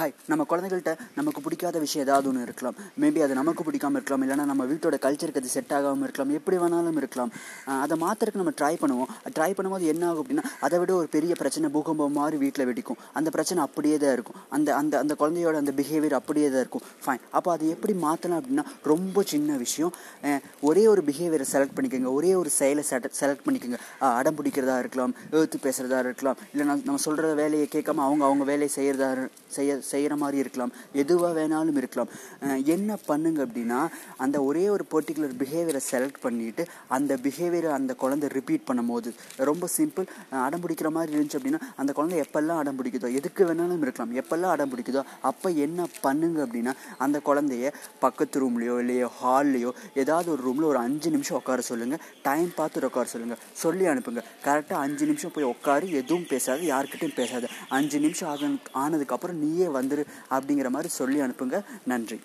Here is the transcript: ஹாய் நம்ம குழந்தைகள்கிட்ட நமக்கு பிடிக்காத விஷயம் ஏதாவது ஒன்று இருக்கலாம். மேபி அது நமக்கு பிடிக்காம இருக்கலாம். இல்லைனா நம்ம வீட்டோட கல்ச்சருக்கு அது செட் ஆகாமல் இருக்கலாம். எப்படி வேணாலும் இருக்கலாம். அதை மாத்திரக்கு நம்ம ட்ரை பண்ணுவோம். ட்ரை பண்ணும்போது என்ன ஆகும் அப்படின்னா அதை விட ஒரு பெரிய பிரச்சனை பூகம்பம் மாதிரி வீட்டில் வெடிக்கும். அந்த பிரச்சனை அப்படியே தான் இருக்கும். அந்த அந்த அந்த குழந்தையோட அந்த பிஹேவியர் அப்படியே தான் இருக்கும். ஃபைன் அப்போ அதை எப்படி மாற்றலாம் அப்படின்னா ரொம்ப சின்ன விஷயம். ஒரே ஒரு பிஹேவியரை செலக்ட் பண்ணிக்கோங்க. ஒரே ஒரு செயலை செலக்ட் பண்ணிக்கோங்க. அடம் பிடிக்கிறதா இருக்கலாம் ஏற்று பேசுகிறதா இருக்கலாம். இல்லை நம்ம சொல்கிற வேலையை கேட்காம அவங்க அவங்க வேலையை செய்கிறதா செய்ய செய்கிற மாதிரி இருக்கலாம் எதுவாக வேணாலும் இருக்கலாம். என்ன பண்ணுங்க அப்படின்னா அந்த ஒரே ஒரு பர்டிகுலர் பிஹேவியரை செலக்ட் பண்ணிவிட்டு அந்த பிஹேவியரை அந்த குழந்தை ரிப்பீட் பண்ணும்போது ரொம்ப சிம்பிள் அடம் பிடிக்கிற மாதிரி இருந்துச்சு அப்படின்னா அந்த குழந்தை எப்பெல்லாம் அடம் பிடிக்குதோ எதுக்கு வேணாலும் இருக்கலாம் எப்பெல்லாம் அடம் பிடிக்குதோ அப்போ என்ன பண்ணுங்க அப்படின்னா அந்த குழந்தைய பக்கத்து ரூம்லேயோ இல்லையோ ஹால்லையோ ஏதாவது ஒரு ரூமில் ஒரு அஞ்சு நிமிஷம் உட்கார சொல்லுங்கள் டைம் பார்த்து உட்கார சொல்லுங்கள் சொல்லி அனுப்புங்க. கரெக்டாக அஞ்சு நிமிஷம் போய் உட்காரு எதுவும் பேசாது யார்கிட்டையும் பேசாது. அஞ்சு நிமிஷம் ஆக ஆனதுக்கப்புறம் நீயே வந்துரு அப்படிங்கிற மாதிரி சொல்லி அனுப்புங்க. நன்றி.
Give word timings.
ஹாய் 0.00 0.12
நம்ம 0.30 0.42
குழந்தைகள்கிட்ட 0.50 0.92
நமக்கு 1.16 1.40
பிடிக்காத 1.44 1.78
விஷயம் 1.82 2.04
ஏதாவது 2.04 2.26
ஒன்று 2.28 2.44
இருக்கலாம். 2.46 2.76
மேபி 3.02 3.20
அது 3.24 3.34
நமக்கு 3.38 3.62
பிடிக்காம 3.66 3.96
இருக்கலாம். 3.98 4.22
இல்லைனா 4.24 4.44
நம்ம 4.50 4.62
வீட்டோட 4.70 4.96
கல்ச்சருக்கு 5.04 5.40
அது 5.42 5.50
செட் 5.54 5.74
ஆகாமல் 5.78 6.04
இருக்கலாம். 6.06 6.30
எப்படி 6.38 6.56
வேணாலும் 6.62 6.98
இருக்கலாம். 7.00 7.32
அதை 7.84 7.96
மாத்திரக்கு 8.02 8.40
நம்ம 8.42 8.52
ட்ரை 8.60 8.72
பண்ணுவோம். 8.82 9.10
ட்ரை 9.36 9.48
பண்ணும்போது 9.58 9.86
என்ன 9.92 10.04
ஆகும் 10.10 10.22
அப்படின்னா 10.22 10.44
அதை 10.66 10.78
விட 10.82 10.92
ஒரு 11.00 11.08
பெரிய 11.16 11.34
பிரச்சனை 11.40 11.70
பூகம்பம் 11.74 12.16
மாதிரி 12.20 12.38
வீட்டில் 12.44 12.66
வெடிக்கும். 12.70 12.98
அந்த 13.20 13.28
பிரச்சனை 13.34 13.60
அப்படியே 13.66 13.98
தான் 14.04 14.14
இருக்கும். 14.18 14.38
அந்த 14.58 14.68
அந்த 14.80 14.94
அந்த 15.02 15.16
குழந்தையோட 15.22 15.60
அந்த 15.62 15.74
பிஹேவியர் 15.80 16.16
அப்படியே 16.20 16.48
தான் 16.54 16.62
இருக்கும். 16.64 16.84
ஃபைன் 17.04 17.20
அப்போ 17.40 17.52
அதை 17.56 17.68
எப்படி 17.74 17.96
மாற்றலாம் 18.06 18.40
அப்படின்னா 18.42 18.64
ரொம்ப 18.92 19.26
சின்ன 19.34 19.58
விஷயம். 19.64 19.92
ஒரே 20.70 20.86
ஒரு 20.94 21.04
பிஹேவியரை 21.10 21.48
செலக்ட் 21.54 21.76
பண்ணிக்கோங்க. 21.78 22.12
ஒரே 22.20 22.32
ஒரு 22.40 22.52
செயலை 22.60 22.86
செலக்ட் 22.92 23.44
பண்ணிக்கோங்க. 23.48 23.80
அடம் 24.20 24.38
பிடிக்கிறதா 24.40 24.78
இருக்கலாம் 24.84 25.14
ஏற்று 25.42 25.60
பேசுகிறதா 25.68 26.00
இருக்கலாம். 26.06 26.40
இல்லை 26.54 26.66
நம்ம 26.88 26.98
சொல்கிற 27.08 27.34
வேலையை 27.44 27.68
கேட்காம 27.76 28.04
அவங்க 28.08 28.24
அவங்க 28.30 28.46
வேலையை 28.54 28.72
செய்கிறதா 28.78 29.12
செய்ய 29.58 29.78
செய்கிற 29.92 30.14
மாதிரி 30.22 30.38
இருக்கலாம் 30.44 30.72
எதுவாக 31.02 31.32
வேணாலும் 31.38 31.78
இருக்கலாம். 31.80 32.10
என்ன 32.74 32.98
பண்ணுங்க 33.10 33.40
அப்படின்னா 33.46 33.80
அந்த 34.24 34.36
ஒரே 34.48 34.64
ஒரு 34.74 34.84
பர்டிகுலர் 34.94 35.34
பிஹேவியரை 35.42 35.82
செலக்ட் 35.90 36.20
பண்ணிவிட்டு 36.26 36.62
அந்த 36.96 37.18
பிஹேவியரை 37.24 37.70
அந்த 37.78 37.92
குழந்தை 38.02 38.28
ரிப்பீட் 38.38 38.66
பண்ணும்போது 38.70 39.10
ரொம்ப 39.50 39.68
சிம்பிள் 39.76 40.08
அடம் 40.46 40.62
பிடிக்கிற 40.64 40.90
மாதிரி 40.96 41.14
இருந்துச்சு 41.16 41.38
அப்படின்னா 41.40 41.62
அந்த 41.82 41.90
குழந்தை 41.98 42.18
எப்பெல்லாம் 42.24 42.60
அடம் 42.62 42.78
பிடிக்குதோ 42.80 43.10
எதுக்கு 43.20 43.42
வேணாலும் 43.50 43.84
இருக்கலாம் 43.86 44.14
எப்பெல்லாம் 44.22 44.54
அடம் 44.56 44.72
பிடிக்குதோ 44.72 45.02
அப்போ 45.30 45.48
என்ன 45.66 45.86
பண்ணுங்க 46.06 46.40
அப்படின்னா 46.46 46.74
அந்த 47.06 47.16
குழந்தைய 47.28 47.72
பக்கத்து 48.04 48.40
ரூம்லேயோ 48.42 48.76
இல்லையோ 48.82 49.08
ஹால்லையோ 49.20 49.70
ஏதாவது 50.02 50.28
ஒரு 50.34 50.42
ரூமில் 50.48 50.68
ஒரு 50.72 50.80
அஞ்சு 50.86 51.08
நிமிஷம் 51.14 51.38
உட்கார 51.40 51.60
சொல்லுங்கள் 51.70 52.02
டைம் 52.26 52.50
பார்த்து 52.58 52.86
உட்கார 52.88 53.08
சொல்லுங்கள் 53.14 53.40
சொல்லி 53.62 53.84
அனுப்புங்க. 53.92 54.22
கரெக்டாக 54.46 54.78
அஞ்சு 54.86 55.04
நிமிஷம் 55.10 55.32
போய் 55.34 55.50
உட்காரு 55.52 55.86
எதுவும் 56.00 56.26
பேசாது 56.32 56.62
யார்கிட்டையும் 56.72 57.16
பேசாது. 57.20 57.46
அஞ்சு 57.76 57.98
நிமிஷம் 58.04 58.30
ஆக 58.32 58.48
ஆனதுக்கப்புறம் 58.82 59.40
நீயே 59.42 59.68
வந்துரு 59.80 60.04
அப்படிங்கிற 60.30 60.68
மாதிரி 60.68 60.88
சொல்லி 60.88 61.20
அனுப்புங்க. 61.20 61.64
நன்றி. 61.86 62.20